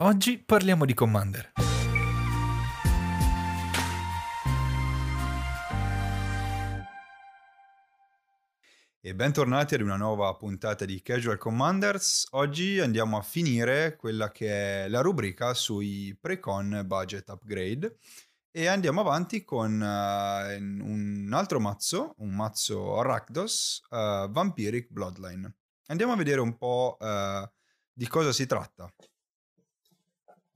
[0.00, 1.54] Oggi parliamo di Commander.
[9.00, 12.28] E bentornati ad una nuova puntata di Casual Commanders.
[12.30, 17.98] Oggi andiamo a finire quella che è la rubrica sui pre-con budget upgrade
[18.52, 25.56] e andiamo avanti con uh, un altro mazzo, un mazzo Rakdos uh, Vampiric Bloodline.
[25.86, 27.44] Andiamo a vedere un po' uh,
[27.92, 28.88] di cosa si tratta.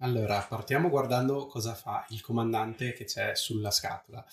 [0.02, 4.25] Allora, partiamo guardando cosa fa il comandante che c'è sulla scatola.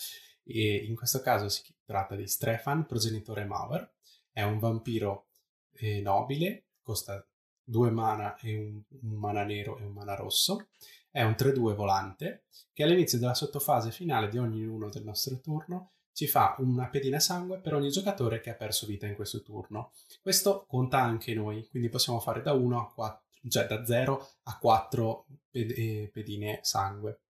[0.43, 3.87] E in questo caso si tratta di Strefan, progenitore Mauer.
[4.31, 5.27] È un vampiro
[5.73, 7.23] eh, nobile, costa
[7.63, 10.69] due mana e un, un mana nero e un mana rosso.
[11.11, 16.25] È un 3-2 volante che all'inizio della sottofase finale di ognuno del nostro turno ci
[16.25, 19.91] fa una pedina sangue per ogni giocatore che ha perso vita in questo turno.
[20.19, 24.57] Questo conta anche noi, quindi possiamo fare da 1 a 4 cioè da 0 a
[24.57, 27.21] 4 eh, pedine sangue.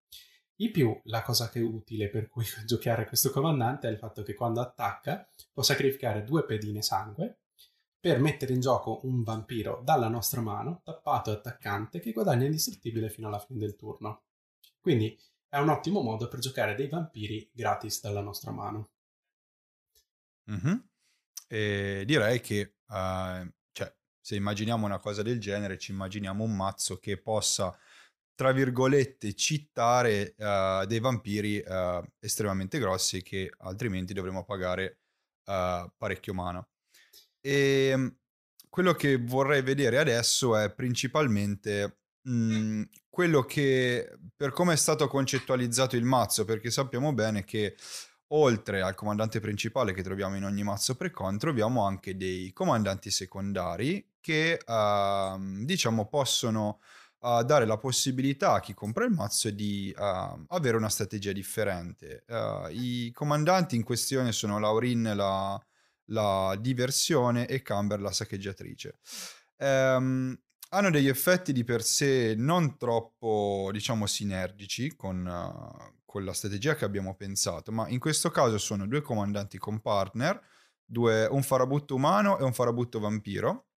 [0.57, 4.23] In più, la cosa che è utile per cui giocare questo comandante è il fatto
[4.23, 7.39] che quando attacca può sacrificare due pedine sangue
[7.99, 13.09] per mettere in gioco un vampiro dalla nostra mano, tappato e attaccante, che guadagna indistruttibile
[13.09, 14.23] fino alla fine del turno.
[14.79, 18.89] Quindi è un ottimo modo per giocare dei vampiri gratis dalla nostra mano.
[20.49, 22.05] Mm-hmm.
[22.05, 23.51] Direi che uh,
[24.29, 27.75] se immaginiamo una cosa del genere, ci immaginiamo un mazzo che possa,
[28.35, 34.99] tra virgolette, citare uh, dei vampiri uh, estremamente grossi che altrimenti dovremmo pagare
[35.45, 36.63] uh, parecchio mana.
[37.41, 38.17] E ehm,
[38.69, 45.07] quello che vorrei vedere adesso è principalmente mh, mm, quello che, per come è stato
[45.07, 47.75] concettualizzato il mazzo, perché sappiamo bene che
[48.33, 54.05] oltre al comandante principale che troviamo in ogni mazzo pre-con, troviamo anche dei comandanti secondari
[54.19, 56.79] che uh, diciamo possono
[57.19, 62.23] uh, dare la possibilità a chi compra il mazzo di uh, avere una strategia differente.
[62.27, 65.59] Uh, I comandanti in questione sono Laurin la,
[66.05, 68.99] la diversione e Camber la saccheggiatrice.
[69.57, 70.37] Um,
[70.71, 76.75] hanno degli effetti di per sé non troppo, diciamo, sinergici con, uh, con, la strategia
[76.75, 80.39] che abbiamo pensato, ma in questo caso sono due comandanti con partner,
[80.85, 83.68] due, un farabutto umano e un farabutto vampiro,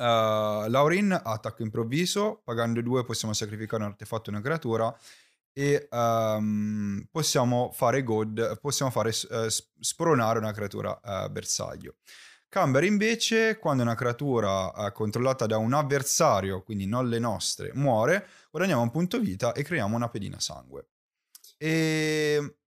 [0.00, 4.98] Uh, Laurin attacco improvviso, pagando due possiamo sacrificare un artefatto e una creatura
[5.52, 9.46] e um, possiamo fare god, possiamo fare uh,
[9.78, 11.96] spronare una creatura uh, bersaglio.
[12.48, 18.26] Camber invece, quando una creatura uh, controllata da un avversario, quindi non le nostre, muore,
[18.50, 20.86] guadagniamo un punto vita e creiamo una pedina sangue.
[21.58, 22.59] E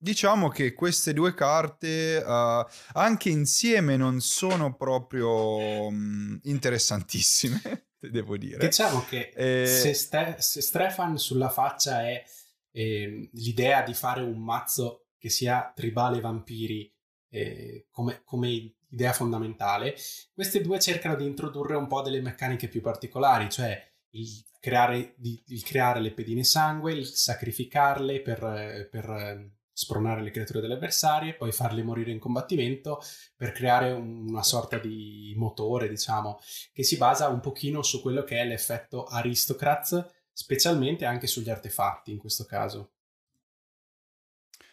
[0.00, 8.58] Diciamo che queste due carte uh, anche insieme non sono proprio um, interessantissime, devo dire.
[8.58, 9.66] Diciamo che e...
[9.66, 12.22] se, Ste- se, Stefan sulla faccia è
[12.70, 16.94] eh, l'idea di fare un mazzo che sia tribale vampiri
[17.30, 19.96] eh, come, come idea fondamentale,
[20.32, 25.62] queste due cercano di introdurre un po' delle meccaniche più particolari, cioè il creare, il
[25.64, 31.84] creare le pedine sangue, il sacrificarle per, per spronare le creature delle avversarie, poi farle
[31.84, 33.00] morire in combattimento
[33.36, 36.40] per creare una sorta di motore, diciamo,
[36.72, 42.10] che si basa un pochino su quello che è l'effetto Aristocrats, specialmente anche sugli artefatti
[42.10, 42.94] in questo caso.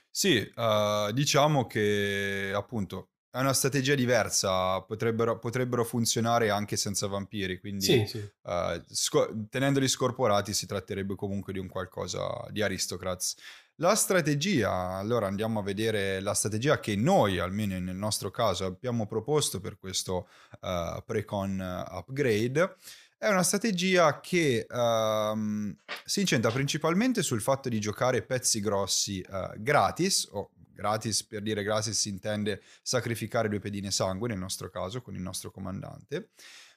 [0.09, 7.59] Sì, uh, diciamo che appunto è una strategia diversa, potrebbero, potrebbero funzionare anche senza vampiri,
[7.59, 8.31] quindi sì, sì.
[8.41, 13.35] Uh, sco- tenendoli scorporati si tratterebbe comunque di un qualcosa di Aristocrats.
[13.79, 19.05] La strategia, allora andiamo a vedere la strategia che noi, almeno nel nostro caso, abbiamo
[19.05, 20.29] proposto per questo
[20.61, 22.77] uh, pre-con upgrade.
[23.17, 25.75] È una strategia che uh,
[26.05, 31.61] si incentra principalmente sul fatto di giocare pezzi grossi uh, gratis, o gratis per dire
[31.61, 36.29] gratis si intende sacrificare due pedine sangue nel nostro caso con il nostro comandante.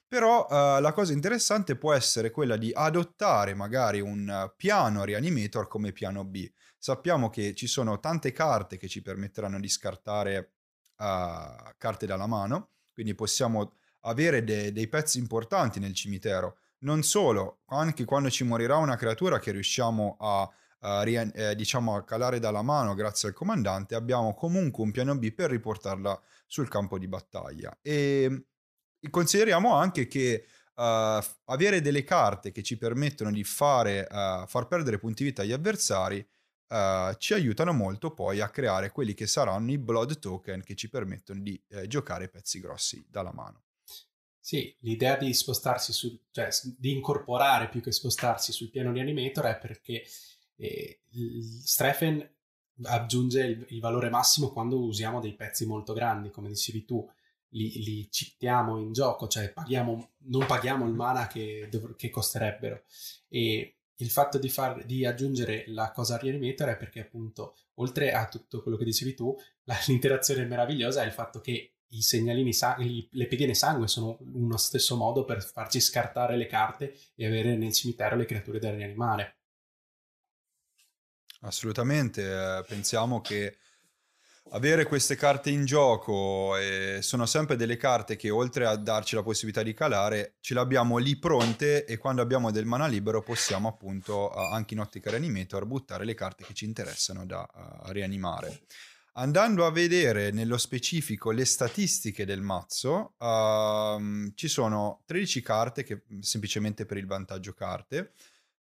[0.05, 5.93] Però uh, la cosa interessante può essere quella di adottare magari un piano Reanimator come
[5.93, 6.51] piano B.
[6.81, 10.53] Sappiamo che ci sono tante carte che ci permetteranno di scartare
[10.95, 13.73] uh, carte dalla mano, quindi possiamo
[14.03, 16.59] avere de- dei pezzi importanti nel cimitero.
[16.79, 20.49] Non solo, anche quando ci morirà una creatura che riusciamo a,
[20.79, 25.33] a, eh, diciamo a calare dalla mano grazie al comandante, abbiamo comunque un piano B
[25.33, 26.17] per riportarla
[26.47, 27.77] sul campo di battaglia.
[27.81, 28.45] E
[29.09, 30.81] consideriamo anche che uh,
[31.43, 36.25] avere delle carte che ci permettono di fare, uh, far perdere punti vita agli avversari
[36.69, 40.89] uh, ci aiutano molto poi a creare quelli che saranno i blood token che ci
[40.89, 43.63] permettono di eh, giocare pezzi grossi dalla mano.
[44.39, 49.45] Sì, l'idea di spostarsi su, cioè di incorporare più che spostarsi sul piano di animator
[49.45, 50.03] è perché
[50.55, 51.01] eh,
[51.63, 52.27] Strefen
[52.83, 57.07] aggiunge il, il, valore massimo quando usiamo dei pezzi molto grandi, come dicevi tu,
[57.49, 62.83] li, li cittiamo in gioco, cioè paghiamo, non paghiamo il mana che, che costerebbero.
[63.27, 68.27] E il fatto di, far, di aggiungere la cosa Reanimator è perché appunto, oltre a
[68.27, 72.51] tutto quello che dicevi tu, la, l'interazione meravigliosa è il fatto che i segnalini,
[73.11, 77.73] le pedine sangue sono uno stesso modo per farci scartare le carte e avere nel
[77.73, 79.37] cimitero le creature da rianimare.
[81.41, 83.57] Assolutamente, eh, pensiamo che
[84.51, 89.23] avere queste carte in gioco eh, sono sempre delle carte che oltre a darci la
[89.23, 93.67] possibilità di calare, ce le abbiamo lì pronte e quando abbiamo del mana libero possiamo
[93.67, 98.61] appunto anche in ottica reanimator buttare le carte che ci interessano da uh, rianimare.
[99.13, 106.03] Andando a vedere nello specifico le statistiche del mazzo, uh, ci sono 13 carte che
[106.21, 108.13] semplicemente per il vantaggio carte.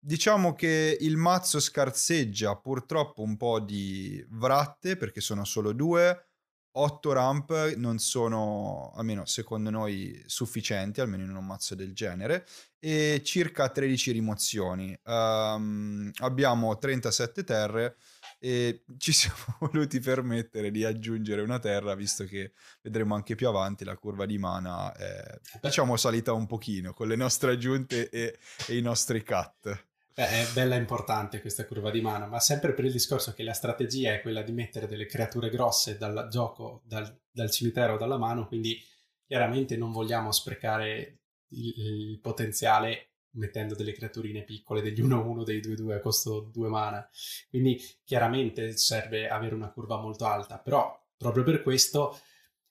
[0.06, 6.27] Diciamo che il mazzo scarseggia purtroppo un po' di vratte perché sono solo due,
[6.73, 12.47] 8 ramp non sono, almeno secondo noi, sufficienti, almeno in un mazzo del genere,
[12.79, 14.95] e circa 13 rimozioni.
[15.05, 17.97] Um, abbiamo 37 terre
[18.39, 22.53] e ci siamo voluti permettere di aggiungere una terra visto che
[22.83, 27.17] vedremo anche più avanti la curva di mana è diciamo salita un pochino con le
[27.17, 29.93] nostre aggiunte e, e i nostri cut.
[30.16, 33.52] Beh, è bella importante questa curva di mana, ma sempre per il discorso che la
[33.52, 38.46] strategia è quella di mettere delle creature grosse dal gioco, dal, dal cimitero dalla mano,
[38.46, 38.81] quindi
[39.26, 41.19] chiaramente non vogliamo sprecare
[41.49, 47.08] il, il potenziale mettendo delle creaturine piccole, degli 1-1, dei 2-2 a costo 2 mana.
[47.49, 52.20] Quindi chiaramente serve avere una curva molto alta, però proprio per questo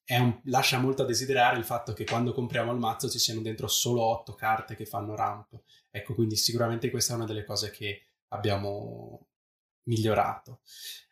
[0.08, 3.68] un, lascia molto a desiderare il fatto che quando compriamo il mazzo ci siano dentro
[3.68, 5.62] solo 8 carte che fanno ramp.
[5.96, 9.28] Ecco, quindi sicuramente questa è una delle cose che abbiamo
[9.84, 10.62] migliorato.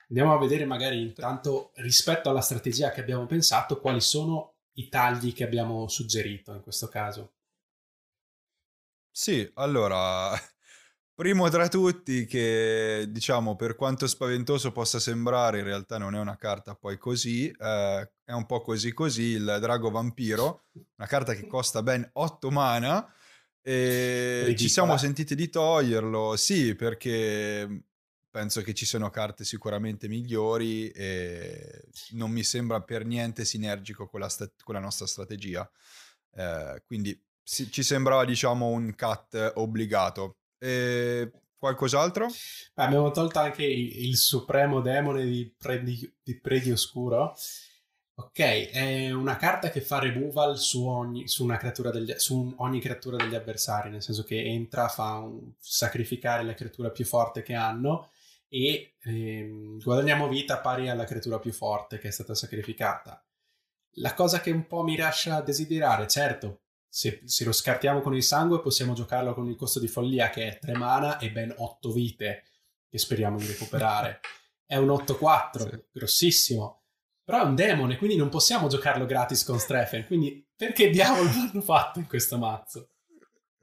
[0.09, 5.33] Andiamo a vedere magari intanto rispetto alla strategia che abbiamo pensato quali sono i tagli
[5.33, 7.33] che abbiamo suggerito in questo caso.
[9.11, 10.31] Sì, allora,
[11.13, 16.37] primo tra tutti che diciamo per quanto spaventoso possa sembrare, in realtà non è una
[16.37, 20.63] carta poi così, eh, è un po' così così, il Drago Vampiro,
[20.97, 23.13] una carta che costa ben 8 mana
[23.61, 24.57] e Ridicola.
[24.57, 27.83] ci siamo sentiti di toglierlo, sì, perché
[28.29, 34.21] penso che ci siano carte sicuramente migliori e non mi sembra per niente sinergico con
[34.21, 35.69] la, sta- con la nostra strategia.
[36.33, 40.37] Eh, quindi ci sembrava diciamo un cut obbligato.
[40.57, 42.27] E qualcos'altro?
[42.27, 47.35] Beh, abbiamo tolto anche il, il supremo demone di, Predi, di Predi Oscuro.
[48.23, 51.45] Ok, è una carta che fa removal su ogni, su
[51.91, 56.91] degli, su ogni creatura degli avversari, nel senso che entra, fa un, sacrificare la creatura
[56.91, 58.11] più forte che hanno
[58.47, 63.25] e ehm, guadagniamo vita pari alla creatura più forte che è stata sacrificata.
[63.95, 68.23] La cosa che un po' mi lascia desiderare, certo, se, se, lo scartiamo con il
[68.23, 71.91] sangue possiamo giocarlo con il costo di follia che è 3 mana e ben 8
[71.91, 72.43] vite
[72.87, 74.19] che speriamo di recuperare.
[74.71, 75.83] È un 8-4, sì.
[75.91, 76.80] grossissimo.
[77.23, 80.05] Però è un demone, quindi non possiamo giocarlo gratis con Strefen.
[80.05, 82.89] Quindi perché diavolo l'hanno fatto in questo mazzo?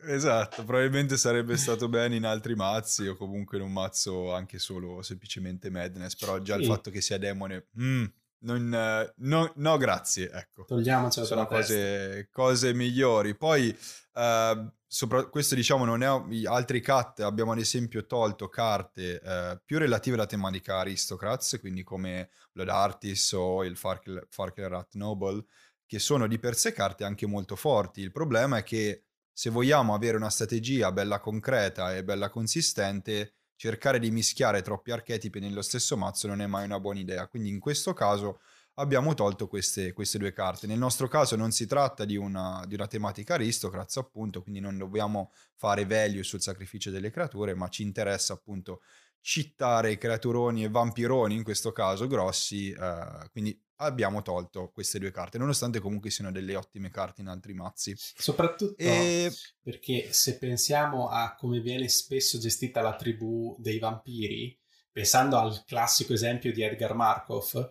[0.01, 5.03] Esatto, probabilmente sarebbe stato bene in altri mazzi o comunque in un mazzo anche solo
[5.03, 6.61] semplicemente Madness, però già sì.
[6.61, 7.67] il fatto che sia demone...
[7.81, 8.05] Mm,
[8.41, 10.65] non, no, no, grazie, ecco.
[10.65, 13.35] Togliamocelo Sono cose, cose, migliori.
[13.35, 13.77] Poi,
[14.13, 19.79] uh, sopra, questo diciamo non è altri cut, abbiamo ad esempio tolto carte uh, più
[19.79, 25.45] relative alla tematica Aristocrats, quindi come Blood Artist o il Farkle, Farkle Rat Noble,
[25.87, 28.01] che sono di per sé carte anche molto forti.
[28.01, 33.99] Il problema è che se vogliamo avere una strategia bella concreta e bella consistente, cercare
[33.99, 37.29] di mischiare troppi archetipi nello stesso mazzo non è mai una buona idea.
[37.29, 38.41] Quindi in questo caso
[38.79, 40.67] abbiamo tolto queste, queste due carte.
[40.67, 44.79] Nel nostro caso non si tratta di una, di una tematica aristocrats, appunto, quindi non
[44.79, 48.81] dobbiamo fare value sul sacrificio delle creature, ma ci interessa appunto
[49.21, 55.39] cittare creaturoni e vampironi, in questo caso grossi, eh, quindi abbiamo tolto queste due carte,
[55.39, 57.95] nonostante comunque siano delle ottime carte in altri mazzi.
[57.97, 59.31] Soprattutto e...
[59.61, 64.59] perché se pensiamo a come viene spesso gestita la tribù dei vampiri,
[64.91, 67.69] pensando al classico esempio di Edgar Markov,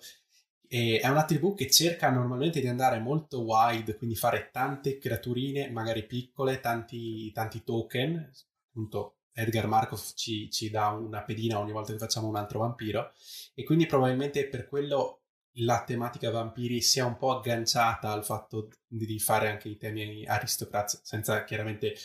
[0.67, 6.05] è una tribù che cerca normalmente di andare molto wide, quindi fare tante creaturine, magari
[6.05, 8.31] piccole, tanti, tanti token,
[8.69, 13.13] appunto Edgar Markov ci, ci dà una pedina ogni volta che facciamo un altro vampiro,
[13.53, 15.21] e quindi probabilmente per quello
[15.59, 21.01] la tematica vampiri sia un po' agganciata al fatto di fare anche i temi aristocratici,
[21.03, 21.95] senza chiaramente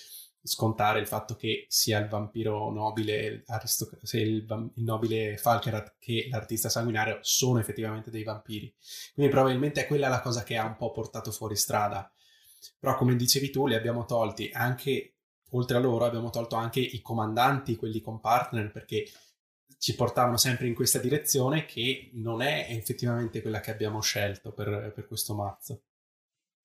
[0.43, 3.45] scontare il fatto che sia il vampiro nobile,
[4.03, 4.45] sia il,
[4.75, 8.75] il nobile Falkerat che l'artista sanguinario sono effettivamente dei vampiri.
[9.15, 12.11] Quindi probabilmente è quella la cosa che ha un po' portato fuori strada.
[12.79, 15.15] Però come dicevi tu, li abbiamo tolti anche,
[15.51, 19.09] oltre a loro, abbiamo tolto anche i comandanti, quelli con partner, perché
[19.79, 24.93] ci portavano sempre in questa direzione che non è effettivamente quella che abbiamo scelto per,
[24.95, 25.83] per questo mazzo.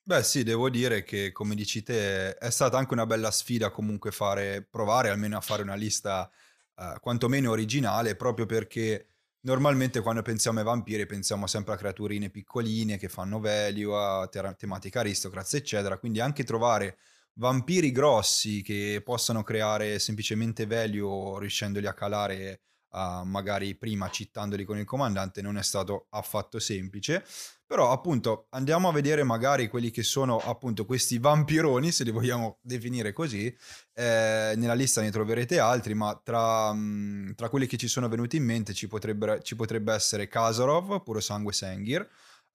[0.07, 4.11] Beh sì, devo dire che come dici te è stata anche una bella sfida comunque
[4.11, 6.31] fare, provare almeno a fare una lista
[6.75, 9.07] uh, quantomeno originale proprio perché
[9.41, 14.55] normalmente quando pensiamo ai vampiri pensiamo sempre a creaturine piccoline che fanno value, a ter-
[14.55, 16.99] tematica aristocrats eccetera, quindi anche trovare
[17.33, 24.77] vampiri grossi che possano creare semplicemente value riuscendoli a calare uh, magari prima cittandoli con
[24.77, 27.23] il comandante non è stato affatto semplice.
[27.67, 32.59] Però appunto andiamo a vedere magari quelli che sono appunto questi vampironi, se li vogliamo
[32.61, 33.47] definire così.
[33.93, 38.07] Eh, nella lista ne troverete altri, ma tra, mh, mm, tra, quelli che ci sono
[38.07, 42.07] venuti in mente ci potrebbe, ci potrebbe essere Kazarov, puro sangue Sengir,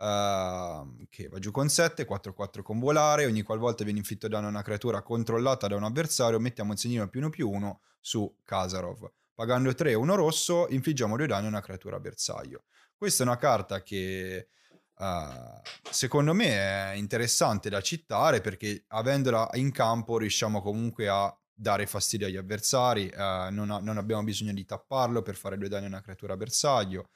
[0.03, 4.51] Uh, che va giù con 7, 4-4 con volare, ogni qualvolta viene inflitto danno a
[4.51, 9.09] una creatura controllata da un avversario, mettiamo un segnino più 1 più 1 su Kazarov.
[9.35, 12.65] Pagando 3 1 rosso, infliggiamo 2 danni a una creatura bersaglio.
[12.97, 14.49] Questa è una carta che
[14.97, 15.61] uh,
[15.91, 22.27] secondo me è interessante da citare perché avendola in campo riusciamo comunque a dare fastidio
[22.27, 25.89] agli avversari, uh, non, ha, non, abbiamo bisogno di tapparlo per fare 2 danni a
[25.89, 27.11] una creatura bersaglio.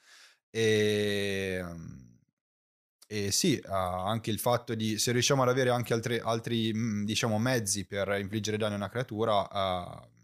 [0.49, 1.63] E,
[3.09, 7.05] e sì, uh, anche il fatto di se riusciamo ad avere anche altri, altri mm,
[7.05, 10.16] diciamo, mezzi per infliggere danni a una creatura, uh,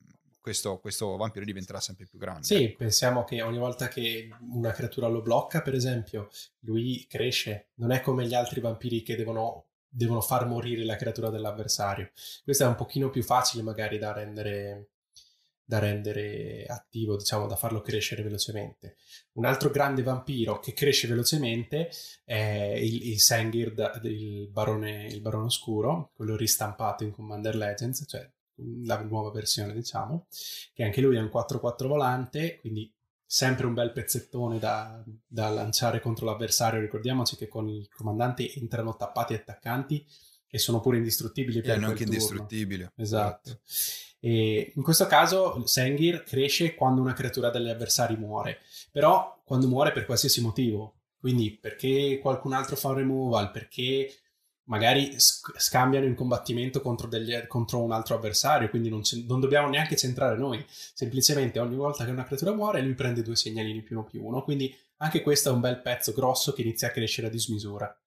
[0.44, 2.44] questo, questo, vampiro diventerà sempre più grande.
[2.44, 2.80] Sì, ecco.
[2.80, 6.30] pensiamo che ogni volta che una creatura lo blocca, per esempio,
[6.66, 7.70] lui cresce.
[7.76, 12.12] Non è come gli altri vampiri che devono, devono far morire la creatura dell'avversario.
[12.44, 14.90] Questo è un pochino più facile magari da rendere,
[15.64, 18.98] da rendere attivo, diciamo, da farlo crescere velocemente.
[19.36, 21.90] Un altro grande vampiro che cresce velocemente
[22.26, 23.72] è il, il Sengir,
[24.04, 28.30] il barone, il barone oscuro, quello ristampato in Commander Legends, cioè
[28.84, 30.28] la nuova versione diciamo,
[30.74, 32.92] che anche lui è un 4-4 volante, quindi
[33.26, 36.80] sempre un bel pezzettone da, da, lanciare contro l'avversario.
[36.80, 40.06] Ricordiamoci che con il comandante entrano tappati e attaccanti
[40.48, 42.88] e sono pure indistruttibili per hanno anche indistruttibili.
[42.96, 43.50] Esatto.
[43.50, 43.62] esatto.
[44.20, 48.60] E in questo caso Sengir cresce quando una creatura degli avversari muore,
[48.92, 51.00] però quando muore per qualsiasi motivo.
[51.20, 54.14] Quindi perché qualcun altro fa un removal, perché
[54.66, 59.98] magari scambiano in combattimento contro, degli, contro, un altro avversario, quindi non, non, dobbiamo neanche
[59.98, 64.06] centrare noi, semplicemente ogni volta che una creatura muore lui prende due segnalini più uno
[64.06, 67.30] più uno, quindi anche questo è un bel pezzo grosso che inizia a crescere a
[67.30, 67.98] dismisura.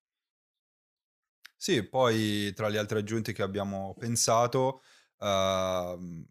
[1.57, 4.83] Sì, poi tra le altre aggiunte che abbiamo pensato,
[5.19, 6.25] uh,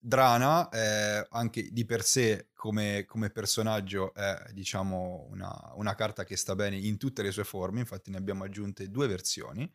[0.00, 6.36] Drana è anche di per sé come, come personaggio è diciamo una, una, carta che
[6.36, 9.70] sta bene in tutte le sue forme, infatti ne abbiamo aggiunte due versioni.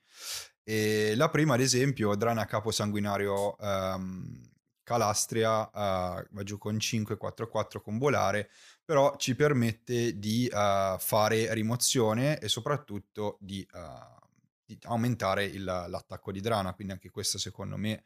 [0.64, 4.50] E la prima, ad esempio, Drana capo sanguinario um,
[4.84, 8.50] Calastria, uh, va giù con 5-4-4 con volare,
[8.84, 14.28] però ci permette di uh, fare rimozione e soprattutto di, uh,
[14.66, 18.04] di aumentare il, l'attacco di Drana, quindi anche questo secondo me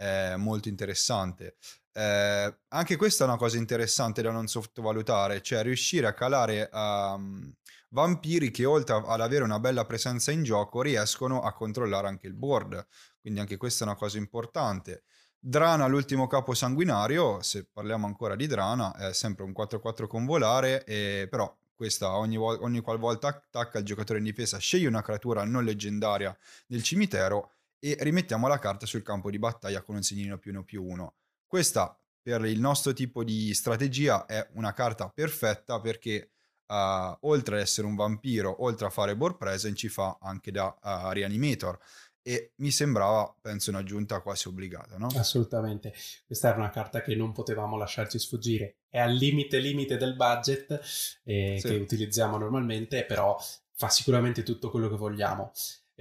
[0.00, 1.56] è molto interessante.
[1.92, 7.52] Eh, anche questa è una cosa interessante da non sottovalutare, cioè riuscire a calare um,
[7.90, 12.34] vampiri che oltre ad avere una bella presenza in gioco riescono a controllare anche il
[12.34, 12.86] board,
[13.20, 15.02] quindi anche questa è una cosa importante.
[15.38, 20.82] Drana, l'ultimo capo sanguinario, se parliamo ancora di Drana, è sempre un 4-4 con volare,
[20.84, 25.64] e, però questa ogni, ogni qualvolta attacca il giocatore in difesa sceglie una creatura non
[25.64, 26.34] leggendaria
[26.66, 30.62] del cimitero e rimettiamo la carta sul campo di battaglia con un segnino più uno
[30.62, 31.14] più uno.
[31.46, 36.30] Questa per il nostro tipo di strategia è una carta perfetta perché
[36.66, 40.66] uh, oltre ad essere un vampiro, oltre a fare board present, ci fa anche da
[40.66, 41.78] uh, reanimator
[42.22, 45.08] e mi sembrava, penso, un'aggiunta quasi obbligata, no?
[45.16, 45.94] Assolutamente.
[46.26, 48.76] Questa era una carta che non potevamo lasciarci sfuggire.
[48.90, 50.70] È al limite limite del budget
[51.24, 51.66] eh, sì.
[51.66, 53.38] che utilizziamo normalmente, però
[53.72, 55.52] fa sicuramente tutto quello che vogliamo.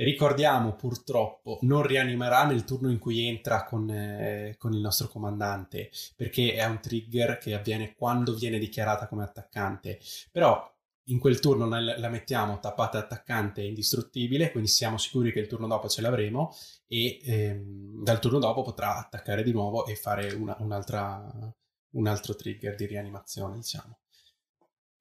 [0.02, 5.90] Ricordiamo purtroppo non rianimerà nel turno in cui entra con, eh, con, il nostro comandante
[6.16, 10.00] perché è un trigger che avviene quando viene dichiarata come attaccante.
[10.32, 10.74] Però
[11.08, 15.90] in quel turno la mettiamo tappata attaccante indistruttibile quindi siamo sicuri che il turno dopo
[15.90, 16.54] ce l'avremo
[16.88, 22.76] e ehm, dal turno dopo potrà attaccare di nuovo e fare una, un altro trigger
[22.76, 23.98] di rianimazione diciamo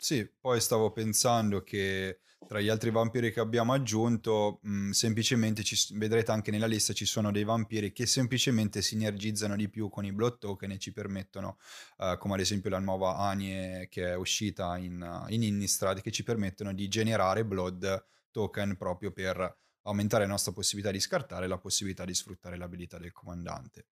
[0.01, 5.77] Sì, poi stavo pensando che tra gli altri vampiri che abbiamo aggiunto, mh, semplicemente ci,
[5.97, 10.13] vedrete anche nella lista ci sono dei vampiri che semplicemente sinergizzano di più con i
[10.13, 11.59] Blood Token e ci permettono,
[11.99, 16.13] uh, come ad esempio la nuova Anie che è uscita in, uh, in Innistrad, che
[16.13, 21.49] ci permettono di generare Blood Token proprio per aumentare la nostra possibilità di scartare e
[21.49, 23.87] la possibilità di sfruttare l'abilità del comandante.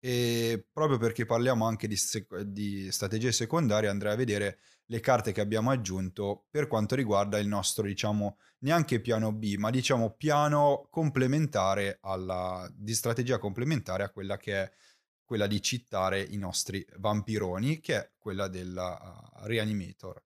[0.00, 4.58] E proprio perché parliamo anche di, sec- di strategie secondarie, andrei a vedere
[4.92, 9.70] le carte che abbiamo aggiunto per quanto riguarda il nostro, diciamo, neanche piano B, ma
[9.70, 14.72] diciamo piano complementare alla, di strategia complementare a quella che è
[15.24, 20.22] quella di cittare i nostri vampironi, che è quella del uh, Reanimator.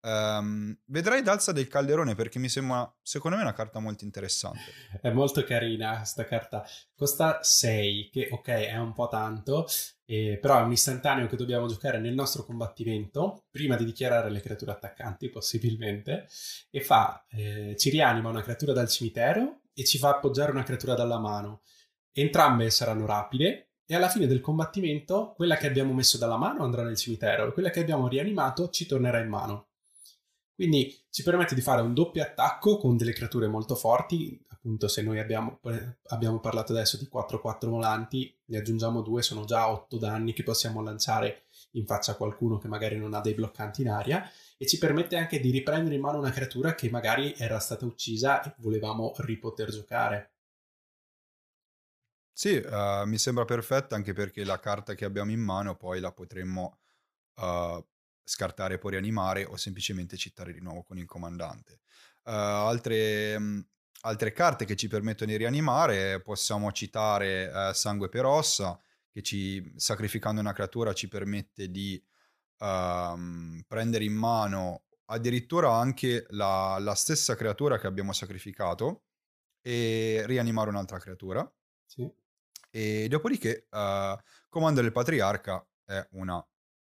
[0.00, 4.72] Um, vedrai d'alza del calderone perché mi sembra, secondo me, una carta molto interessante.
[5.02, 6.66] È molto carina questa carta.
[6.94, 9.66] Costa 6, che ok è un po' tanto,
[10.06, 14.40] eh, però è un istantaneo che dobbiamo giocare nel nostro combattimento prima di dichiarare le
[14.40, 16.28] creature attaccanti, possibilmente.
[16.70, 20.94] E fa, eh, ci rianima una creatura dal cimitero e ci fa appoggiare una creatura
[20.94, 21.62] dalla mano.
[22.12, 26.82] Entrambe saranno rapide e alla fine del combattimento quella che abbiamo messo dalla mano andrà
[26.82, 29.68] nel cimitero e quella che abbiamo rianimato ci tornerà in mano.
[30.54, 34.42] Quindi ci permette di fare un doppio attacco con delle creature molto forti.
[34.66, 35.60] Appunto, se noi abbiamo,
[36.08, 40.82] abbiamo parlato adesso di 4-4 volanti, ne aggiungiamo due, sono già 8 danni che possiamo
[40.82, 44.28] lanciare in faccia a qualcuno che magari non ha dei bloccanti in aria.
[44.56, 48.42] E ci permette anche di riprendere in mano una creatura che magari era stata uccisa
[48.42, 50.32] e volevamo ripoter giocare.
[52.32, 56.10] Sì, uh, mi sembra perfetta anche perché la carta che abbiamo in mano poi la
[56.10, 56.80] potremmo
[57.36, 57.86] uh,
[58.24, 61.82] scartare e poi rianimare o semplicemente citare di nuovo con il comandante.
[62.24, 63.66] Uh, altre, mh,
[64.06, 69.72] altre, carte che ci permettono di rianimare possiamo citare uh, Sangue per Ossa, che ci,
[69.76, 72.02] sacrificando una creatura ci permette di
[72.58, 79.02] uh, prendere in mano addirittura anche la, la, stessa creatura che abbiamo sacrificato
[79.60, 81.48] e rianimare un'altra creatura.
[81.84, 82.08] Sì.
[82.70, 84.16] E dopodiché uh,
[84.48, 86.44] Comando del Patriarca è una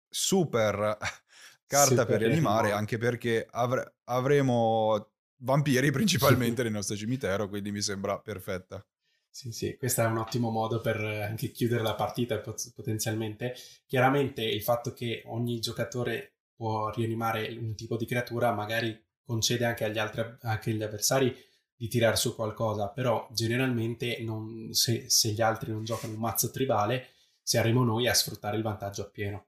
[0.10, 0.98] super
[1.66, 7.82] carta Super per rianimare, anche perché avre- avremo vampiri principalmente nel nostro cimitero, quindi mi
[7.82, 8.86] sembra perfetta.
[9.32, 12.42] Sì, sì, questo è un ottimo modo per anche chiudere la partita
[12.76, 13.56] potenzialmente.
[13.86, 19.86] Chiaramente il fatto che ogni giocatore può rianimare un tipo di creatura magari concede anche
[19.86, 21.34] agli, altri, anche agli avversari
[21.76, 26.50] di tirare su qualcosa, però generalmente non, se, se gli altri non giocano un mazzo
[26.50, 29.46] tribale, saremo noi a sfruttare il vantaggio appieno.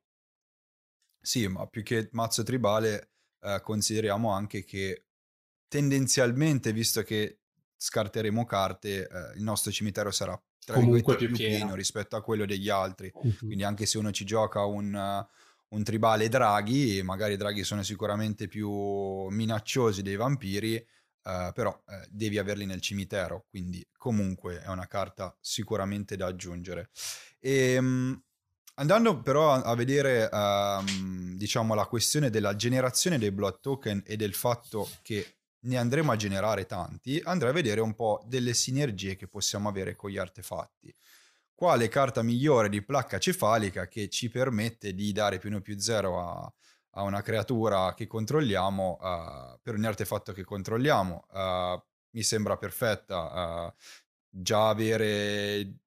[1.19, 5.07] Sì, ma più che mazzo tribale eh, consideriamo anche che
[5.71, 7.37] tendenzialmente, visto che
[7.77, 11.75] scarteremo carte, eh, il nostro cimitero sarà tra Comunque più, più pieno.
[11.75, 13.09] rispetto a quello degli altri.
[13.13, 13.37] Uh-huh.
[13.37, 17.83] Quindi anche se uno ci gioca un, uh, un tribale draghi, magari i draghi sono
[17.83, 18.69] sicuramente più
[19.29, 20.85] minacciosi dei vampiri,
[21.23, 26.89] Uh, però uh, devi averli nel cimitero, quindi comunque è una carta sicuramente da aggiungere.
[27.39, 28.19] E, um,
[28.73, 34.15] Andando però a, a vedere, um, diciamo, la questione della generazione dei blood token e
[34.15, 39.15] del fatto che ne andremo a generare tanti, andrei a vedere un po' delle sinergie
[39.15, 40.93] che possiamo avere con gli artefatti.
[41.53, 46.19] Quale carta migliore di placca cefalica che ci permette di dare più 1 più 0
[46.19, 46.53] a,
[46.91, 51.25] a una creatura che controlliamo uh, per ogni artefatto che controlliamo?
[51.31, 53.67] Uh, mi sembra perfetta.
[53.67, 53.73] Uh,
[54.27, 55.81] già avere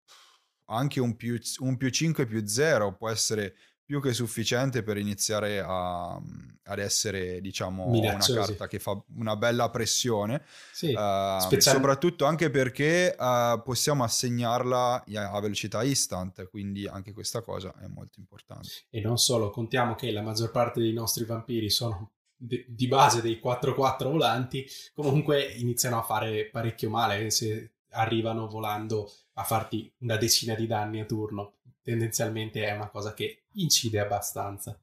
[0.66, 5.60] anche un più, un più 5 più 0 può essere più che sufficiente per iniziare
[5.60, 8.32] a, ad essere, diciamo, Minacciosi.
[8.32, 10.42] una carta che fa una bella pressione.
[10.72, 11.74] Sì, uh, special...
[11.74, 18.18] Soprattutto anche perché uh, possiamo assegnarla a velocità instant, quindi anche questa cosa è molto
[18.20, 18.68] importante.
[18.88, 23.40] E non solo, contiamo che la maggior parte dei nostri vampiri sono di base dei
[23.42, 30.54] 4-4 volanti, comunque iniziano a fare parecchio male se arrivano volando a farti una decina
[30.54, 31.58] di danni a turno.
[31.82, 34.78] Tendenzialmente è una cosa che incide abbastanza.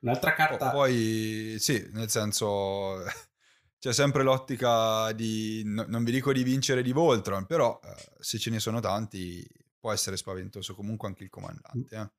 [0.00, 0.70] Un'altra carta...
[0.70, 3.02] poi sì, nel senso
[3.78, 8.38] c'è sempre l'ottica di, no, non vi dico di vincere di Voltron, però eh, se
[8.38, 9.46] ce ne sono tanti
[9.78, 11.96] può essere spaventoso comunque anche il comandante.
[11.96, 12.10] Eh.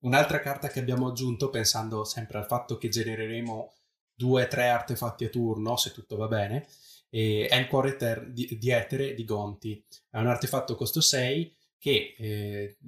[0.00, 3.72] Un'altra carta che abbiamo aggiunto pensando sempre al fatto che genereremo
[4.14, 6.66] due o tre artefatti a turno, se tutto va bene,
[7.14, 9.84] e è il cuore ter- di, di, etere di Gonti.
[10.08, 12.78] È un artefatto costo 6 che eh,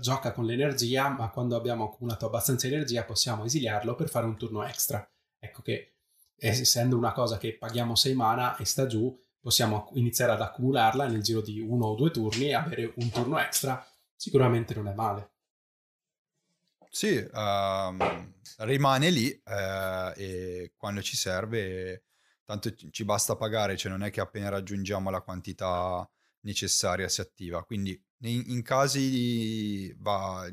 [0.00, 4.64] gioca con l'energia, ma quando abbiamo accumulato abbastanza energia possiamo esiliarlo per fare un turno
[4.64, 5.06] extra.
[5.38, 5.96] Ecco che
[6.38, 11.22] essendo una cosa che paghiamo 6 mana e sta giù, possiamo iniziare ad accumularla nel
[11.22, 13.86] giro di uno o due turni e avere un turno extra.
[14.16, 15.32] Sicuramente non è male.
[16.88, 22.04] Sì, ehm, rimane lì eh, e quando ci serve,
[22.50, 26.08] tanto ci basta pagare, cioè non è che appena raggiungiamo la quantità
[26.40, 27.62] necessaria si attiva.
[27.62, 27.90] Quindi
[28.22, 30.52] in, in casi va,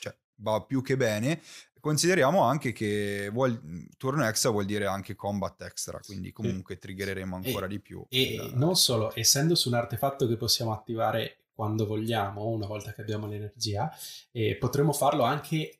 [0.00, 1.40] cioè, va più che bene.
[1.80, 3.58] Consideriamo anche che vuol,
[3.96, 8.04] turno extra vuol dire anche combat extra, quindi comunque triggereremo ancora e, di più.
[8.10, 8.52] E il...
[8.54, 13.26] non solo, essendo su un artefatto che possiamo attivare quando vogliamo, una volta che abbiamo
[13.26, 13.90] l'energia,
[14.30, 15.79] e potremo farlo anche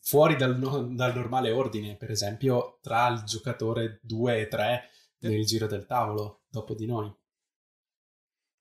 [0.00, 0.58] fuori dal,
[0.94, 6.42] dal, normale ordine, per esempio tra il giocatore 2 e 3 nel giro del tavolo,
[6.48, 7.14] dopo di noi.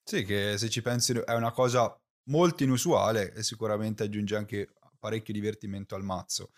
[0.03, 1.95] Sì, che se ci pensi è una cosa
[2.25, 4.69] molto inusuale e sicuramente aggiunge anche
[4.99, 6.51] parecchio divertimento al mazzo.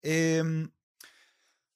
[0.00, 0.72] E, ehm,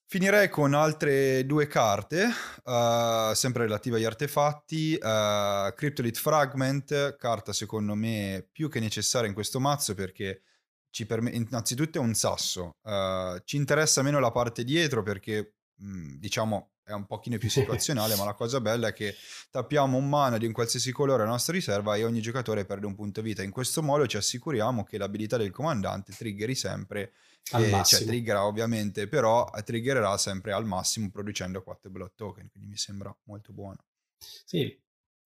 [0.05, 2.29] finirei con altre due carte,
[2.63, 4.93] uh, sempre relative agli artefatti.
[4.99, 10.41] Uh, Cryptolith Fragment, carta secondo me più che necessaria in questo mazzo perché
[10.89, 12.75] ci permette, innanzitutto è un sasso.
[12.81, 18.15] Uh, ci interessa meno la parte dietro perché, mh, diciamo, è un pochino più situazionale,
[18.15, 19.15] ma la cosa bella è che
[19.51, 22.95] tappiamo un mana di un qualsiasi colore alla nostra riserva e ogni giocatore perde un
[22.95, 23.43] punto vita.
[23.43, 27.13] In questo modo ci assicuriamo che l'abilità del comandante triggeri sempre,
[27.51, 27.99] al e, massimo.
[27.99, 33.15] cioè triggera ovviamente, però triggererà sempre al massimo producendo 4 blood token, quindi mi sembra
[33.23, 33.85] molto buono.
[34.17, 34.77] Sì,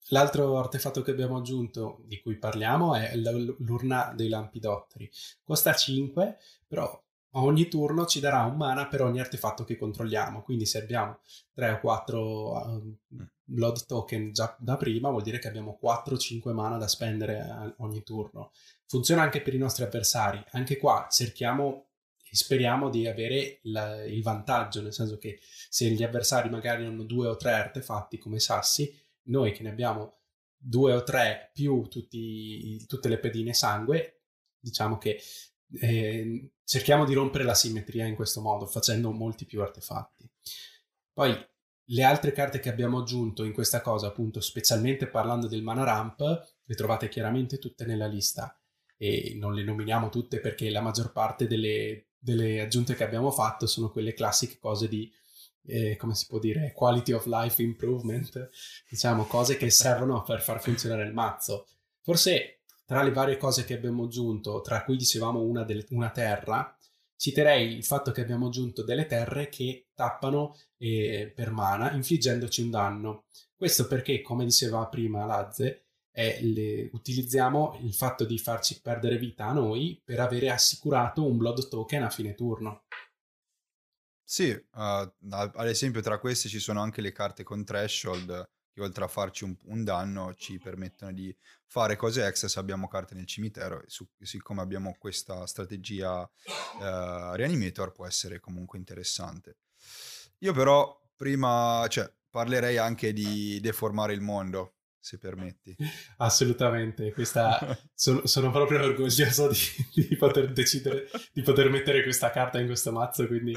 [0.09, 5.09] L'altro artefatto che abbiamo aggiunto, di cui parliamo, è l'urna dei lampidotteri.
[5.43, 6.37] Costa 5,
[6.67, 7.01] però
[7.35, 10.43] ogni turno ci darà un mana per ogni artefatto che controlliamo.
[10.43, 11.19] Quindi se abbiamo
[11.53, 12.97] 3 o 4 uh,
[13.43, 18.51] Blood Token già da prima, vuol dire che abbiamo 4-5 mana da spendere ogni turno.
[18.85, 20.43] Funziona anche per i nostri avversari.
[20.51, 21.87] Anche qua cerchiamo
[22.33, 27.03] e speriamo di avere la, il vantaggio, nel senso che se gli avversari magari hanno
[27.03, 28.91] due o tre artefatti come sassi,
[29.23, 30.19] noi che ne abbiamo
[30.55, 34.23] due o tre più tutti, tutte le pedine sangue,
[34.57, 35.21] diciamo che
[35.81, 40.29] eh, cerchiamo di rompere la simmetria in questo modo, facendo molti più artefatti.
[41.11, 41.35] Poi
[41.87, 46.21] le altre carte che abbiamo aggiunto in questa cosa, appunto, specialmente parlando del mana ramp,
[46.63, 48.57] le trovate chiaramente tutte nella lista
[48.95, 53.67] e non le nominiamo tutte perché la maggior parte delle, delle aggiunte che abbiamo fatto
[53.67, 55.11] sono quelle classiche cose di
[55.65, 58.49] eh, come si può dire, quality of life improvement,
[58.89, 61.67] diciamo cose che servono per far funzionare il mazzo.
[62.01, 66.77] Forse tra le varie cose che abbiamo aggiunto, tra cui dicevamo una, delle, una terra,
[67.15, 72.69] citerei il fatto che abbiamo aggiunto delle terre che tappano eh, per mana, infliggendoci un
[72.69, 73.25] danno.
[73.55, 79.53] Questo perché, come diceva prima Lazze, le, utilizziamo il fatto di farci perdere vita a
[79.53, 82.83] noi per avere assicurato un blood token a fine turno.
[84.23, 89.03] Sì, uh, ad esempio tra queste ci sono anche le carte con threshold che oltre
[89.03, 91.35] a farci un, un, danno ci permettono di
[91.67, 97.35] fare cose extra se abbiamo carte nel cimitero e su, siccome abbiamo questa strategia uh,
[97.35, 99.57] Reanimator può essere comunque interessante.
[100.39, 105.75] Io però prima, cioè, parlerei anche di deformare il mondo, se permetti.
[106.17, 112.57] Assolutamente, questa, sono, sono, proprio orgoglioso di, di, poter decidere, di poter mettere questa carta
[112.57, 113.53] in questo mazzo, quindi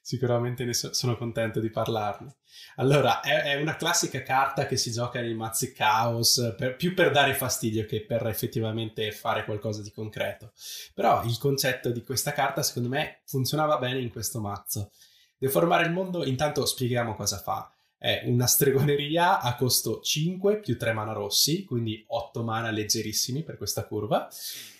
[0.00, 2.36] sicuramente ne so, sono contento di parlarne.
[2.76, 7.10] Allora, è, è, una classica carta che si gioca nei mazzi caos, per, più per
[7.10, 10.52] dare fastidio che per effettivamente fare qualcosa di concreto.
[10.94, 14.92] Però il concetto di questa carta, secondo me, funzionava bene in questo mazzo.
[15.36, 17.70] Deformare il mondo, intanto spieghiamo cosa fa
[18.06, 23.56] è una stregoneria a costo 5 più 3 mana rossi, quindi 8 mana leggerissimi per
[23.56, 24.28] questa curva,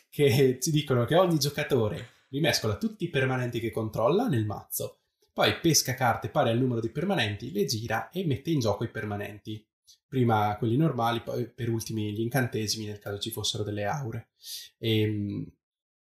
[0.09, 5.01] che ti dicono che ogni giocatore rimescola tutti i permanenti che controlla nel mazzo,
[5.33, 8.91] poi pesca carte pari al numero di permanenti, le gira e mette in gioco i
[8.91, 9.67] permanenti.
[10.07, 14.29] Prima quelli normali, poi per ultimi gli incantesimi nel caso ci fossero delle aure.
[14.79, 15.53] E, ehm,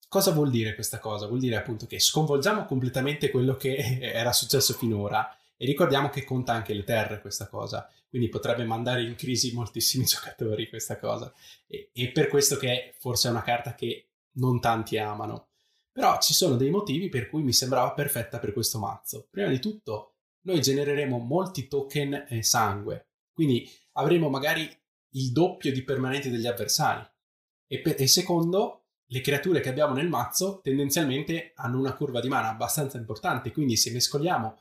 [0.08, 1.28] cosa vuol dire questa cosa?
[1.28, 5.30] Vuol dire appunto che sconvolgiamo completamente quello che era successo finora
[5.63, 10.04] e ricordiamo che conta anche le terre questa cosa, quindi potrebbe mandare in crisi moltissimi
[10.04, 11.34] giocatori questa cosa.
[11.67, 15.52] E, e per questo che forse è una carta che non tanti amano.
[15.89, 19.28] Però ci sono dei motivi per cui mi sembrava perfetta per questo mazzo.
[19.30, 24.69] Prima di tutto, noi genereremo molti token e sangue, quindi avremo magari
[25.12, 27.10] il doppio di permanenti degli avversari.
[27.67, 32.28] E, per, e secondo, le creature che abbiamo nel mazzo tendenzialmente hanno una curva di
[32.28, 34.58] mana abbastanza importante, quindi se mescoliamo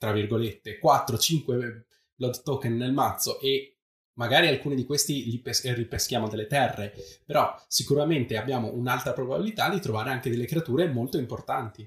[0.00, 1.84] tra virgolette, 4-5
[2.14, 3.76] blood token nel mazzo e
[4.14, 6.94] magari alcuni di questi li pes- ripeschiamo delle terre,
[7.26, 11.86] però sicuramente abbiamo un'alta probabilità di trovare anche delle creature molto importanti.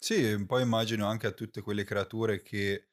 [0.00, 2.90] Sì, poi immagino anche a tutte quelle creature che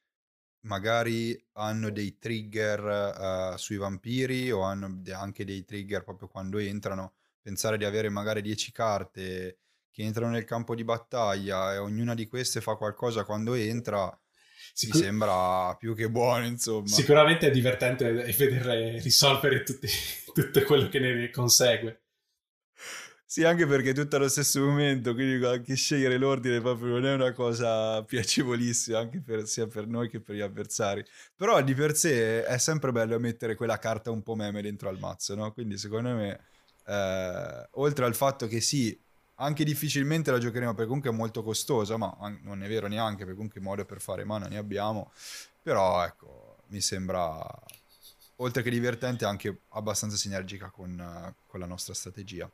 [0.61, 7.13] magari hanno dei trigger uh, sui vampiri o hanno anche dei trigger proprio quando entrano,
[7.39, 9.59] pensare di avere magari 10 carte
[9.95, 14.05] che entrano nel campo di battaglia e ognuna di queste fa qualcosa quando entra,
[14.73, 16.85] Sicur- mi sembra più che buono, insomma.
[16.85, 19.87] Sicuramente è divertente vederle risolvere tutti,
[20.33, 22.01] tutto quello che ne consegue.
[23.25, 27.13] Sì, anche perché è tutto allo stesso momento, quindi anche scegliere l'ordine proprio non è
[27.13, 31.05] una cosa piacevolissima, anche per, sia per noi che per gli avversari.
[31.37, 34.99] Però di per sé è sempre bello mettere quella carta un po' meme dentro al
[34.99, 35.53] mazzo, no?
[35.53, 36.39] Quindi secondo me,
[36.85, 39.01] eh, oltre al fatto che sì,
[39.35, 43.35] anche difficilmente la giocheremo perché comunque è molto costosa, ma non è vero neanche perché
[43.35, 45.11] comunque modo per fare mana ne abbiamo,
[45.61, 47.45] però ecco, mi sembra
[48.37, 52.49] oltre che divertente anche abbastanza sinergica con, con la nostra strategia.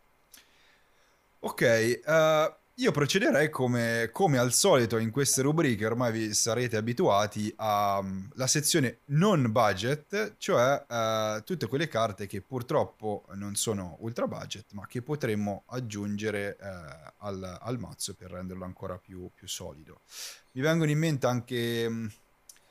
[1.43, 7.53] Ok, uh, io procederei come, come, al solito in queste rubriche, ormai vi sarete abituati
[7.57, 14.25] alla um, sezione non budget, cioè uh, tutte quelle carte che purtroppo non sono ultra
[14.27, 20.01] budget, ma che potremmo aggiungere uh, al, al, mazzo per renderlo ancora più, più solido.
[20.51, 22.09] Mi vengono in mente anche,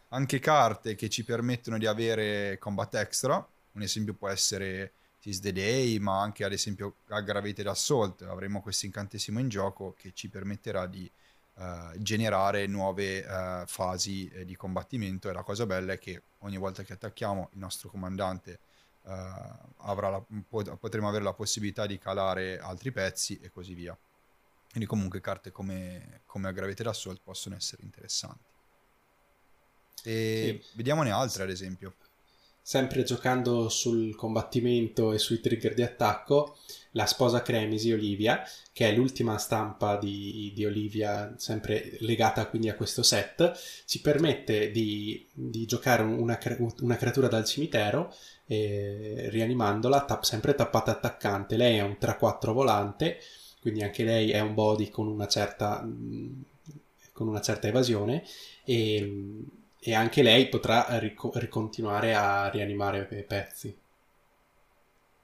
[0.08, 5.52] anche carte che ci permettono di avere combat extra, un esempio può essere Tis the
[5.52, 10.86] Day, ma anche ad esempio Aggravated Assault, avremo questo incantesimo in gioco che ci permetterà
[10.86, 11.10] di
[11.54, 16.56] uh, generare nuove uh, fasi eh, di combattimento e la cosa bella è che ogni
[16.56, 18.60] volta che attacchiamo il nostro comandante
[19.02, 20.24] uh, la,
[20.78, 23.96] potremo avere la possibilità di calare altri pezzi e così via.
[24.70, 28.48] Quindi comunque carte come, come Aggravated Assault possono essere interessanti.
[30.02, 30.76] E sì.
[30.76, 31.94] vediamone altre ad esempio
[32.70, 36.56] sempre giocando sul combattimento e sui trigger di attacco,
[36.92, 42.76] la sposa Cremisi, Olivia, che è l'ultima stampa di, di Olivia, sempre legata quindi a
[42.76, 46.38] questo set, ci permette di, di giocare una,
[46.78, 48.14] una, creatura dal cimitero
[48.46, 51.56] eh, rianimandola tap, sempre tappata attaccante.
[51.56, 53.18] Lei è un 3-4 volante,
[53.60, 55.84] quindi anche lei è un body con una certa,
[57.12, 58.22] con una certa evasione
[58.64, 63.76] e e anche lei potrà ric- ricontinuare a rianimare i pezzi.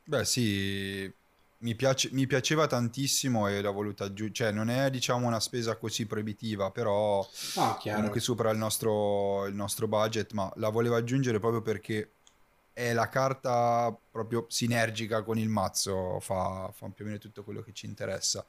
[0.04, 1.12] Beh sì,
[1.58, 5.76] mi, piace, mi, piaceva tantissimo e l'ho voluta aggiungere, cioè non è diciamo una spesa
[5.76, 11.38] così proibitiva, però ah, comunque supera il nostro, il nostro budget, ma la volevo aggiungere
[11.38, 12.12] proprio perché
[12.72, 17.62] è la carta proprio sinergica con il mazzo, fa, fa più o meno tutto quello
[17.62, 18.46] che ci interessa.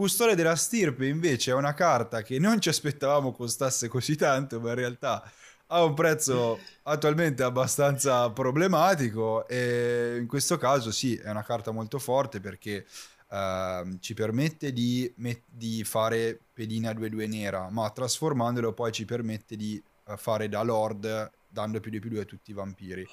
[0.00, 4.70] Custode della stirpe invece è una carta che non ci aspettavamo costasse così tanto, ma
[4.70, 5.22] in realtà
[5.66, 11.98] ha un prezzo attualmente abbastanza problematico e in questo caso sì, è una carta molto
[11.98, 12.86] forte perché
[13.28, 19.54] uh, ci permette di, met- di, fare pedina 2-2 nera, ma trasformandolo poi ci permette
[19.54, 23.06] di uh, fare da lord dando più di più 2 a tutti i vampiri.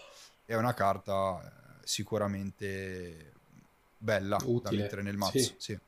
[0.45, 1.41] È una carta uh,
[1.83, 3.33] sicuramente
[3.97, 4.61] bella Utile.
[4.63, 5.37] da mettere nel mazzo.
[5.37, 5.53] Sì.
[5.57, 5.79] Sì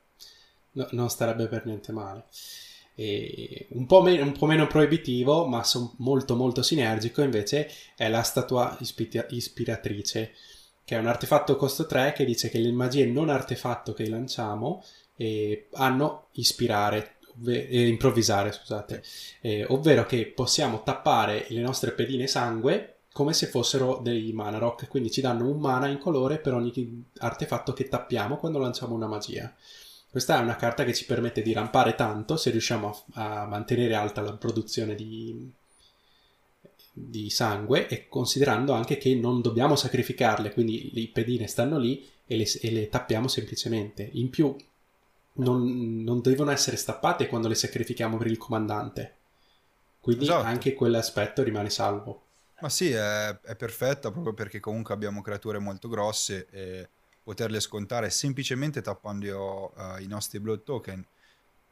[0.79, 2.25] no, non starebbe per niente male.
[2.99, 8.23] Un po, meno, un, po meno, proibitivo, ma son molto molto sinergico invece è la
[8.23, 10.33] statua ispira- ispiratrice,
[10.83, 14.83] che è un artefatto costo 3 che dice che le magie non artefatto che lanciamo
[15.15, 19.03] eh, hanno ispirare, ovve- improvvisare, scusate,
[19.41, 24.87] eh, ovvero che possiamo tappare le nostre pedine sangue come se fossero dei mana rock,
[24.87, 29.07] quindi ci danno un mana in colore per ogni artefatto che tappiamo quando lanciamo una
[29.07, 29.53] magia.
[30.11, 33.93] Questa è una carta che ci permette di rampare tanto se riusciamo a, a mantenere
[33.93, 35.51] alta la produzione di,
[36.91, 42.37] di, sangue e considerando anche che non dobbiamo sacrificarle, quindi le pedine stanno lì e
[42.37, 44.09] le, e le tappiamo semplicemente.
[44.13, 44.55] In più
[45.33, 49.15] non, non, devono essere stappate quando le sacrifichiamo per il comandante.
[50.01, 50.43] Quindi esatto.
[50.43, 52.23] anche quell'aspetto rimane salvo.
[52.61, 56.89] Ma sì, è, è perfetta proprio perché comunque abbiamo creature molto grosse e
[57.29, 61.05] poterle scontare semplicemente tappando uh, i nostri blood token.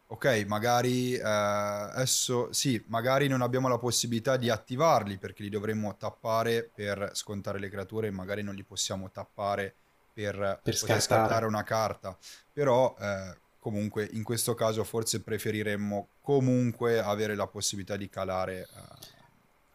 [0.10, 5.98] Ok, magari uh, adesso sì, magari non abbiamo la possibilità di attivarli perché li dovremmo
[5.98, 9.74] tappare per scontare le creature, magari non li possiamo tappare
[10.14, 12.16] per, per scattare una carta.
[12.54, 18.68] Però uh, comunque in questo caso forse preferiremmo comunque avere la possibilità di calare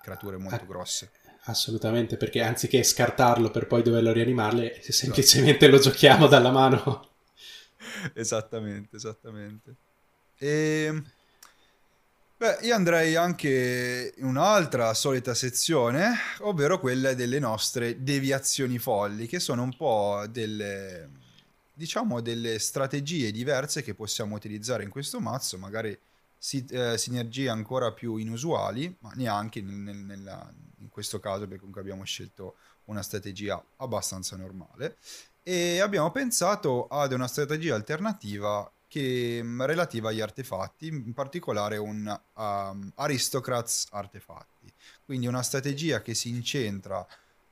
[0.00, 1.10] creature molto grosse.
[1.46, 7.08] Assolutamente, perché anziché scartarlo per poi doverlo rianimarle, semplicemente lo giochiamo dalla mano.
[8.14, 9.74] esattamente, esattamente.
[10.38, 10.84] E...
[10.86, 11.04] Ehm,
[12.36, 19.40] beh, io andrei anche in un'altra solita sezione, ovvero quella delle nostre deviazioni folli, che
[19.40, 21.08] sono un po' delle,
[21.74, 25.98] diciamo, delle strategie diverse che possiamo utilizzare in questo mazzo, magari
[26.44, 31.80] si, eh, sinergie ancora più inusuali, ma neanche nel, nel, in questo caso perché comunque
[31.80, 34.96] abbiamo scelto una strategia abbastanza normale
[35.44, 42.06] e abbiamo pensato ad una strategia alternativa che, mm, relativa agli artefatti, in particolare un
[42.34, 44.72] um, Aristocrats artefatti.
[45.04, 47.06] Quindi una strategia che si incentra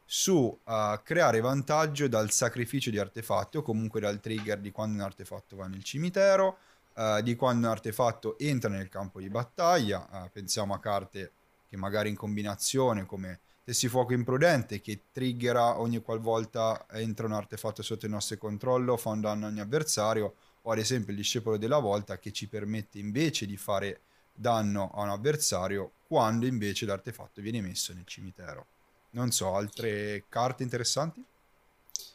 [0.04, 5.02] su uh, creare vantaggio dal sacrificio di artefatti o comunque dal trigger di quando un
[5.02, 6.58] artefatto va nel cimitero,
[7.00, 10.06] uh, di quando un artefatto entra nel campo di battaglia.
[10.10, 11.32] Uh, pensiamo a carte
[11.68, 17.82] che magari in combinazione come Tessi Fuoco Imprudente che triggera ogni qualvolta entra un artefatto
[17.82, 21.56] sotto il nostro controllo, fa un danno a ogni avversario o ad esempio il discepolo
[21.56, 24.00] della volta che ci permette invece di fare
[24.32, 28.66] danno a un avversario quando invece l'artefatto viene messo nel cimitero.
[29.10, 31.24] Non so, altre carte interessanti?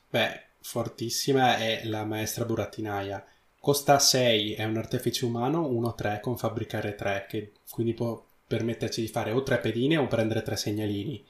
[0.10, 3.26] Beh, fortissima è la maestra burattinaia.
[3.66, 9.08] Costa 6, è un artefice umano 1-3 con fabbricare 3, che quindi può permetterci di
[9.08, 11.26] fare o 3 pedine o prendere 3 segnalini.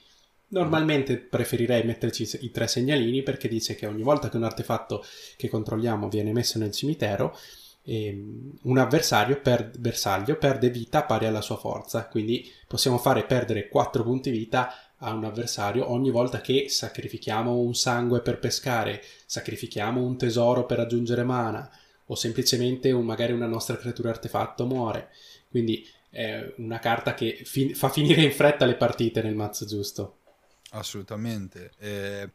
[0.50, 5.02] Normalmente preferirei metterci i tre segnalini perché dice che ogni volta che un artefatto
[5.38, 7.38] che controlliamo viene messo nel cimitero,
[7.84, 12.06] ehm, un avversario per bersaglio perde vita pari alla sua forza.
[12.08, 17.74] Quindi possiamo fare perdere 4 punti vita a un avversario ogni volta che sacrifichiamo un
[17.76, 21.72] sangue per pescare, sacrifichiamo un tesoro per aggiungere mana
[22.08, 25.10] o semplicemente un, magari una nostra creatura artefatto muore.
[25.50, 30.18] Quindi è una carta che fi- fa finire in fretta le partite nel mazzo giusto.
[30.72, 31.72] Assolutamente.
[31.78, 32.30] E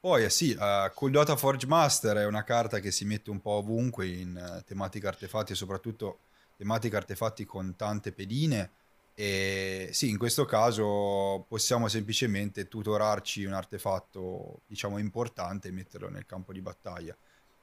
[0.00, 3.40] poi eh, sì, uh, Cool Dota Forge Master è una carta che si mette un
[3.40, 6.20] po' ovunque in uh, tematica artefatti soprattutto
[6.56, 8.70] tematica artefatti con tante pedine.
[9.14, 16.24] E sì, in questo caso possiamo semplicemente tutorarci un artefatto, diciamo, importante e metterlo nel
[16.24, 17.16] campo di battaglia.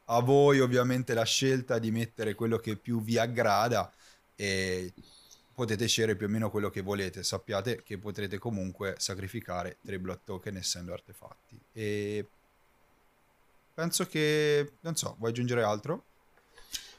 [0.06, 3.92] A voi ovviamente la scelta di mettere quello che più vi aggrada
[4.36, 4.94] e
[5.54, 7.24] potete scegliere più o meno quello che volete.
[7.24, 11.60] Sappiate che potrete comunque sacrificare tre block token essendo artefatti.
[11.74, 12.26] E
[13.74, 16.04] penso che, non so, vuoi aggiungere altro?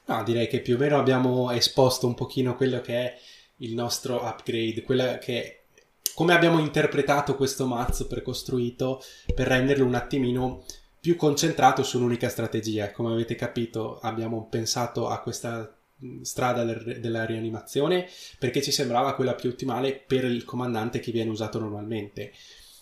[0.06, 3.18] No, direi che più o meno abbiamo esposto un pochino quello che è
[3.58, 5.62] il nostro upgrade, quella che
[6.14, 9.02] come abbiamo interpretato questo mazzo precostruito
[9.34, 10.64] per renderlo un attimino
[11.06, 12.90] più concentrato su un'unica strategia.
[12.90, 15.72] Come avete capito, abbiamo pensato a questa
[16.22, 18.08] strada della rianimazione
[18.40, 22.32] perché ci sembrava quella più ottimale per il comandante che viene usato normalmente.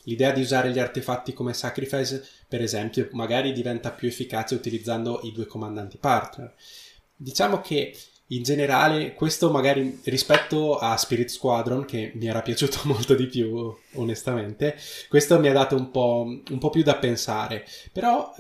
[0.05, 5.31] L'idea di usare gli artefatti come sacrifice, per esempio, magari diventa più efficace utilizzando i
[5.31, 6.55] due comandanti partner.
[7.15, 7.95] Diciamo che
[8.29, 13.75] in generale questo magari rispetto a Spirit Squadron che mi era piaciuto molto di più
[13.95, 14.77] onestamente
[15.09, 18.33] questo mi ha dato un po', un po più da pensare però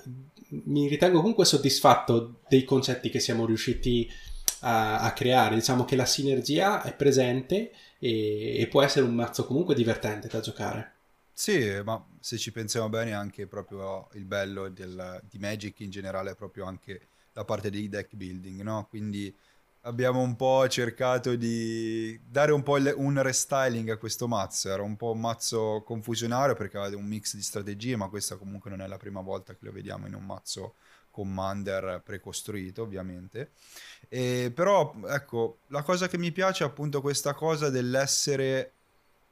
[0.48, 4.24] mi ritengo comunque soddisfatto dei concetti che siamo riusciti a
[4.64, 5.54] a, creare.
[5.54, 10.40] Diciamo che la sinergia è presente e, e può essere un mazzo comunque divertente da
[10.40, 10.92] giocare.
[11.32, 16.30] Sì, ma se ci pensiamo bene anche proprio il bello del, di Magic in generale
[16.30, 18.86] è proprio anche la parte di deck building, no?
[18.88, 19.34] Quindi
[19.84, 24.70] abbiamo un po' cercato di dare un po' un restyling a questo mazzo.
[24.70, 28.70] Era un po' un mazzo confusionario perché aveva un mix di strategie, ma questa comunque
[28.70, 30.74] non è la prima volta che lo vediamo in un mazzo
[31.10, 33.52] Commander precostruito, ovviamente.
[34.08, 38.72] E, però, ecco, la cosa che mi piace è appunto questa cosa dell'essere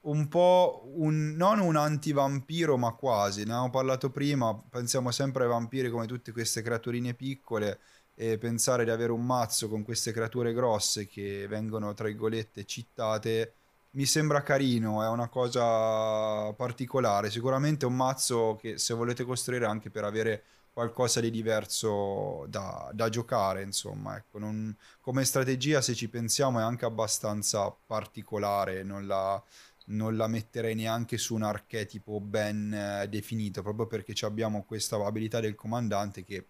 [0.03, 3.45] un po' un, non un antivampiro, ma quasi.
[3.45, 7.81] Ne abbiamo parlato prima, pensiamo sempre ai vampiri come tutte queste creaturine piccole
[8.23, 13.55] e pensare di avere un mazzo con queste creature grosse che vengono, tra virgolette, cittate
[13.95, 17.31] mi sembra carino, è una cosa particolare.
[17.31, 23.09] Sicuramente un mazzo che se volete costruire anche per avere qualcosa di diverso da, da
[23.09, 29.43] giocare, insomma, ecco, non, come strategia se ci pensiamo è anche abbastanza particolare, non la,
[29.87, 35.41] non la metterei neanche su un archetipo ben eh, definito, proprio perché abbiamo questa abilità
[35.41, 36.47] del comandante che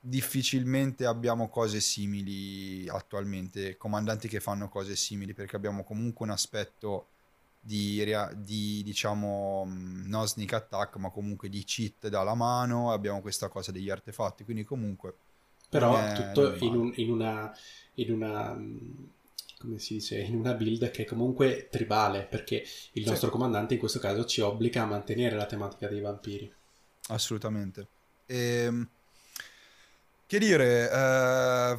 [0.00, 7.08] difficilmente abbiamo cose simili attualmente, comandanti che fanno cose simili, perché abbiamo comunque un aspetto
[7.60, 8.02] di,
[8.36, 13.70] di diciamo mm, non sneak attack ma comunque di cheat dalla mano abbiamo questa cosa
[13.70, 15.14] degli artefatti quindi comunque
[15.68, 17.54] però tutto in, un, in, una
[17.96, 18.78] in una mm,
[19.60, 23.32] come si dice in una build che è comunque tribale perché il nostro sì.
[23.32, 26.50] comandante in questo caso ci obbliga a mantenere la tematica dei vampiri.
[27.08, 27.86] Assolutamente.
[28.24, 28.88] Ehm,
[30.30, 31.76] che dire eh,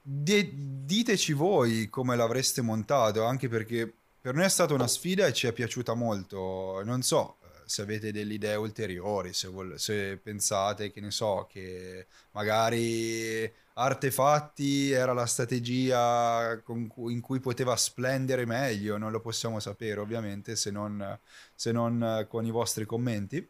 [0.00, 5.46] diteci voi come l'avreste montato anche perché per noi è stata una sfida e ci
[5.46, 6.80] è piaciuta molto.
[6.84, 11.46] Non so eh, se avete delle idee ulteriori, se, vol- se pensate che ne so,
[11.50, 19.60] che magari artefatti era la strategia cui- in cui poteva splendere meglio, non lo possiamo
[19.60, 21.18] sapere ovviamente se non,
[21.54, 23.46] se non con i vostri commenti.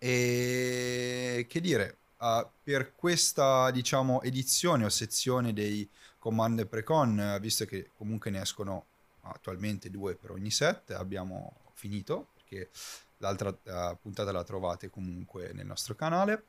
[0.00, 5.88] E che dire, uh, per questa, diciamo, edizione o sezione dei
[6.18, 8.86] Commander Precon, visto che comunque ne escono
[9.22, 12.70] attualmente due per ogni set, abbiamo finito, perché
[13.18, 16.44] l'altra uh, puntata la trovate comunque nel nostro canale.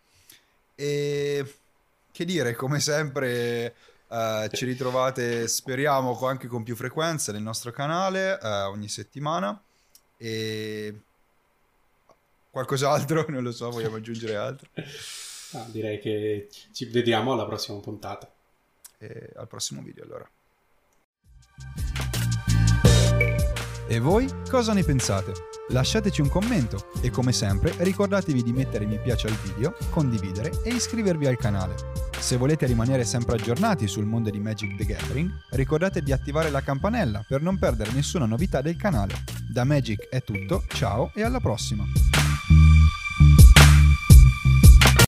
[0.75, 1.55] E
[2.11, 3.75] che dire, come sempre
[4.07, 9.61] uh, ci ritrovate, speriamo, anche con più frequenza nel nostro canale uh, ogni settimana.
[10.17, 11.01] E
[12.49, 14.69] qualcos'altro, non lo so, vogliamo aggiungere altro?
[15.51, 18.31] No, direi che ci vediamo alla prossima puntata.
[18.97, 20.29] E al prossimo video allora.
[23.91, 25.31] E voi cosa ne pensate?
[25.69, 30.69] Lasciateci un commento e come sempre ricordatevi di mettere mi piace al video, condividere e
[30.69, 31.75] iscrivervi al canale.
[32.19, 36.61] Se volete rimanere sempre aggiornati sul mondo di Magic the Gathering, ricordate di attivare la
[36.61, 39.23] campanella per non perdere nessuna novità del canale.
[39.51, 42.18] Da Magic è tutto, ciao e alla prossima!